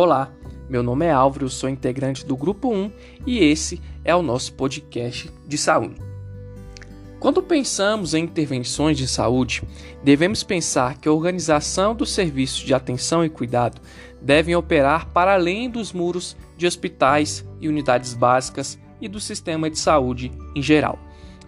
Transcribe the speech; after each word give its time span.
Olá, 0.00 0.32
meu 0.68 0.80
nome 0.80 1.06
é 1.06 1.10
Álvaro, 1.10 1.48
sou 1.48 1.68
integrante 1.68 2.24
do 2.24 2.36
Grupo 2.36 2.72
1 2.72 2.92
e 3.26 3.40
esse 3.40 3.82
é 4.04 4.14
o 4.14 4.22
nosso 4.22 4.52
podcast 4.52 5.28
de 5.44 5.58
saúde. 5.58 6.00
Quando 7.18 7.42
pensamos 7.42 8.14
em 8.14 8.22
intervenções 8.22 8.96
de 8.96 9.08
saúde, 9.08 9.64
devemos 10.04 10.44
pensar 10.44 10.98
que 10.98 11.08
a 11.08 11.12
organização 11.12 11.96
dos 11.96 12.12
serviços 12.12 12.60
de 12.60 12.72
atenção 12.72 13.24
e 13.24 13.28
cuidado 13.28 13.80
devem 14.22 14.54
operar 14.54 15.08
para 15.08 15.34
além 15.34 15.68
dos 15.68 15.92
muros 15.92 16.36
de 16.56 16.64
hospitais 16.64 17.44
e 17.60 17.66
unidades 17.66 18.14
básicas 18.14 18.78
e 19.00 19.08
do 19.08 19.18
sistema 19.18 19.68
de 19.68 19.80
saúde 19.80 20.30
em 20.54 20.62
geral. 20.62 20.96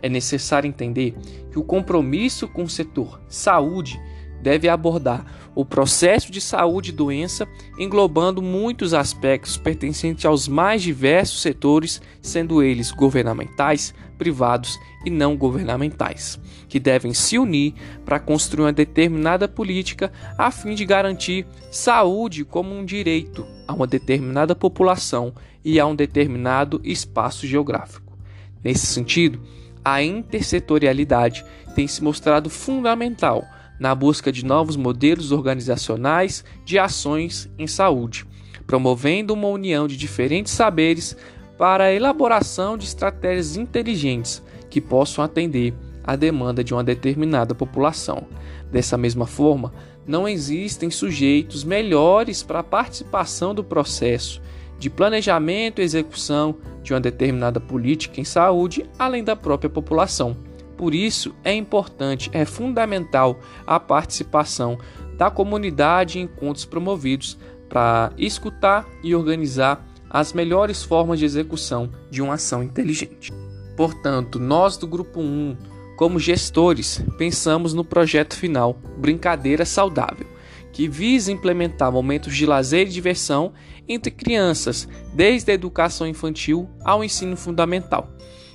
É 0.02 0.08
necessário 0.08 0.66
entender 0.66 1.14
que 1.52 1.58
o 1.60 1.62
compromisso 1.62 2.48
com 2.48 2.64
o 2.64 2.68
setor 2.68 3.20
saúde 3.28 3.96
deve 4.42 4.68
abordar 4.68 5.24
o 5.54 5.64
processo 5.64 6.30
de 6.30 6.40
saúde 6.40 6.90
e 6.90 6.94
doença, 6.94 7.46
englobando 7.78 8.40
muitos 8.40 8.94
aspectos 8.94 9.56
pertencentes 9.56 10.24
aos 10.24 10.46
mais 10.48 10.82
diversos 10.82 11.42
setores, 11.42 12.00
sendo 12.22 12.62
eles 12.62 12.90
governamentais, 12.90 13.92
privados 14.16 14.78
e 15.04 15.10
não 15.10 15.36
governamentais, 15.36 16.38
que 16.68 16.78
devem 16.78 17.12
se 17.12 17.38
unir 17.38 17.74
para 18.04 18.20
construir 18.20 18.66
uma 18.66 18.72
determinada 18.72 19.48
política 19.48 20.12
a 20.36 20.50
fim 20.50 20.74
de 20.74 20.84
garantir 20.84 21.46
saúde 21.70 22.44
como 22.44 22.74
um 22.74 22.84
direito 22.84 23.46
a 23.66 23.72
uma 23.72 23.86
determinada 23.86 24.54
população 24.54 25.32
e 25.64 25.80
a 25.80 25.86
um 25.86 25.94
determinado 25.94 26.80
espaço 26.84 27.46
geográfico. 27.46 28.16
Nesse 28.62 28.86
sentido, 28.86 29.40
a 29.84 30.02
intersetorialidade 30.02 31.44
tem 31.74 31.86
se 31.86 32.02
mostrado 32.02 32.50
fundamental 32.50 33.44
na 33.80 33.94
busca 33.94 34.30
de 34.30 34.44
novos 34.44 34.76
modelos 34.76 35.32
organizacionais 35.32 36.44
de 36.64 36.78
ações 36.78 37.50
em 37.58 37.66
saúde, 37.66 38.26
promovendo 38.66 39.32
uma 39.32 39.48
união 39.48 39.88
de 39.88 39.96
diferentes 39.96 40.52
saberes 40.52 41.16
para 41.56 41.84
a 41.84 41.92
elaboração 41.92 42.76
de 42.76 42.84
estratégias 42.84 43.56
inteligentes 43.56 44.42
que 44.68 44.80
possam 44.80 45.24
atender 45.24 45.74
à 46.04 46.14
demanda 46.14 46.62
de 46.62 46.74
uma 46.74 46.84
determinada 46.84 47.54
população. 47.54 48.26
Dessa 48.70 48.98
mesma 48.98 49.26
forma, 49.26 49.72
não 50.06 50.28
existem 50.28 50.90
sujeitos 50.90 51.64
melhores 51.64 52.42
para 52.42 52.60
a 52.60 52.64
participação 52.64 53.54
do 53.54 53.64
processo 53.64 54.40
de 54.78 54.88
planejamento 54.88 55.80
e 55.80 55.84
execução 55.84 56.56
de 56.82 56.94
uma 56.94 57.00
determinada 57.00 57.60
política 57.60 58.18
em 58.18 58.24
saúde, 58.24 58.86
além 58.98 59.22
da 59.22 59.36
própria 59.36 59.68
população. 59.68 60.34
Por 60.80 60.94
isso, 60.94 61.34
é 61.44 61.52
importante, 61.52 62.30
é 62.32 62.46
fundamental 62.46 63.38
a 63.66 63.78
participação 63.78 64.78
da 65.14 65.30
comunidade 65.30 66.18
em 66.18 66.22
encontros 66.22 66.64
promovidos 66.64 67.36
para 67.68 68.10
escutar 68.16 68.88
e 69.04 69.14
organizar 69.14 69.86
as 70.08 70.32
melhores 70.32 70.82
formas 70.82 71.18
de 71.18 71.26
execução 71.26 71.90
de 72.10 72.22
uma 72.22 72.32
ação 72.34 72.62
inteligente. 72.62 73.30
Portanto, 73.76 74.38
nós 74.38 74.78
do 74.78 74.86
Grupo 74.86 75.20
1, 75.20 75.54
como 75.98 76.18
gestores, 76.18 77.04
pensamos 77.18 77.74
no 77.74 77.84
projeto 77.84 78.34
final 78.34 78.80
Brincadeira 78.96 79.66
Saudável, 79.66 80.26
que 80.72 80.88
visa 80.88 81.30
implementar 81.30 81.92
momentos 81.92 82.34
de 82.34 82.46
lazer 82.46 82.86
e 82.86 82.90
diversão 82.90 83.52
entre 83.86 84.10
crianças, 84.10 84.88
desde 85.12 85.50
a 85.50 85.54
educação 85.54 86.06
infantil 86.06 86.70
ao 86.82 87.04
ensino 87.04 87.36
fundamental 87.36 88.08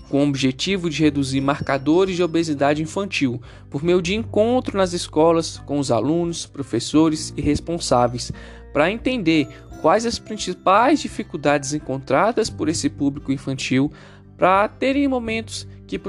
com 0.09 0.23
o 0.23 0.27
objetivo 0.27 0.89
de 0.89 1.01
reduzir 1.01 1.41
marcadores 1.41 2.15
de 2.15 2.23
obesidade 2.23 2.81
infantil 2.81 3.41
por 3.69 3.83
meio 3.83 4.01
de 4.01 4.15
encontro 4.15 4.77
nas 4.77 4.93
escolas 4.93 5.57
com 5.65 5.79
os 5.79 5.91
alunos, 5.91 6.45
professores 6.45 7.33
e 7.35 7.41
responsáveis, 7.41 8.31
para 8.71 8.91
entender 8.91 9.47
quais 9.81 10.05
as 10.05 10.19
principais 10.19 10.99
dificuldades 10.99 11.73
encontradas 11.73 12.49
por 12.49 12.69
esse 12.69 12.89
público 12.89 13.31
infantil 13.31 13.91
para 14.37 14.67
terem 14.67 15.07
momentos 15.07 15.67
que, 15.87 16.01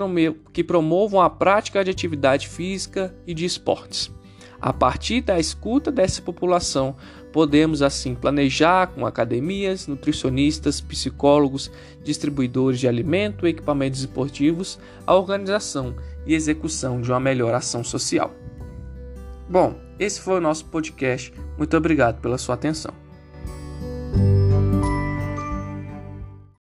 que 0.53 0.65
promovam 0.65 1.21
a 1.21 1.31
prática 1.31 1.85
de 1.85 1.91
atividade 1.91 2.49
física 2.49 3.15
e 3.27 3.35
de 3.35 3.45
esportes. 3.45 4.11
A 4.61 4.73
partir 4.73 5.21
da 5.21 5.39
escuta 5.39 5.93
dessa 5.93 6.23
população, 6.23 6.97
podemos 7.37 7.83
assim 7.83 8.15
planejar 8.15 8.87
com 8.87 9.05
academias, 9.05 9.87
nutricionistas, 9.87 10.81
psicólogos, 10.81 11.71
distribuidores 12.03 12.81
de 12.81 12.89
alimento 12.89 13.47
e 13.47 13.51
equipamentos 13.51 14.01
esportivos 14.01 14.79
a 15.07 15.15
organização 15.15 15.95
e 16.25 16.35
execução 16.35 16.99
de 16.99 17.13
uma 17.13 17.21
melhor 17.21 17.53
ação 17.53 17.85
social. 17.85 18.33
Bom, 19.51 19.79
esse 19.99 20.19
foi 20.19 20.39
o 20.39 20.41
nosso 20.41 20.65
podcast. 20.65 21.31
Muito 21.59 21.77
obrigado 21.77 22.23
pela 22.23 22.39
sua 22.39 22.55
atenção. 22.55 23.06